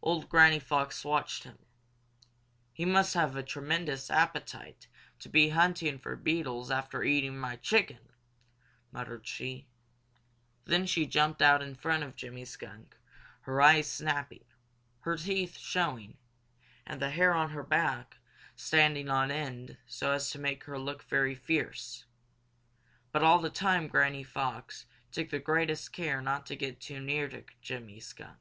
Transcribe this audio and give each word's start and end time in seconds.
Old 0.00 0.30
Granny 0.30 0.58
Fox 0.58 1.04
watched 1.04 1.42
him. 1.42 1.58
"He 2.72 2.86
must 2.86 3.12
have 3.12 3.36
a 3.36 3.42
tremendous 3.42 4.10
appetite 4.10 4.86
to 5.18 5.28
be 5.28 5.50
hunting 5.50 5.98
for 5.98 6.16
beetles 6.16 6.70
after 6.70 7.02
eating 7.02 7.36
my 7.36 7.56
chicken!" 7.56 7.98
muttered 8.90 9.26
she. 9.26 9.66
Then 10.64 10.86
she 10.86 11.04
jumped 11.04 11.42
out 11.42 11.60
in 11.60 11.74
front 11.74 12.04
of 12.04 12.16
Jimmy 12.16 12.46
Skunk, 12.46 12.96
her 13.42 13.60
eyes 13.60 13.86
snapping, 13.92 14.46
her 15.00 15.18
teeth 15.18 15.58
showing, 15.58 16.16
and 16.86 17.02
the 17.02 17.10
hair 17.10 17.34
on 17.34 17.50
her 17.50 17.64
back 17.64 18.16
standing 18.56 19.10
on 19.10 19.30
end 19.30 19.76
so 19.86 20.12
as 20.12 20.30
to 20.30 20.38
make 20.38 20.64
her 20.64 20.78
look 20.78 21.02
very 21.02 21.34
fierce. 21.34 22.06
But 23.12 23.22
all 23.22 23.40
the 23.40 23.50
time 23.50 23.82
old 23.82 23.90
Granny 23.92 24.22
Fox 24.24 24.86
took 25.12 25.28
the 25.28 25.38
greatest 25.38 25.92
care 25.92 26.22
not 26.22 26.46
to 26.46 26.56
get 26.56 26.80
too 26.80 27.00
near 27.00 27.28
to 27.28 27.44
Jimmy 27.60 28.00
Skunk. 28.00 28.38